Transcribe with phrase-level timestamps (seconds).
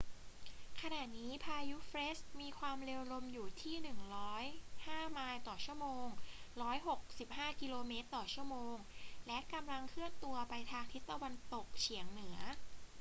[0.81, 3.75] ขณะนี้พายุเฟรดมีความเร็วลมอยู่ที่
[4.45, 6.07] 105 ไมล์ต่อชั่วโมง
[6.61, 6.97] 165
[7.59, 7.93] กม./
[8.35, 8.53] ชม.
[9.27, 12.37] และกำลังเคลื่อนตัวไปทางทิศตะวันตกเฉียงเหนือ